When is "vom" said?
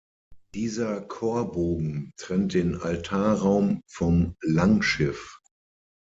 3.87-4.33